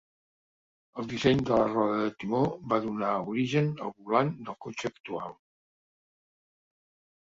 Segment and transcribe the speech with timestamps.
[1.03, 2.41] El disseny de la roda de timó
[2.73, 5.41] va donar origen al volant del cotxe actual.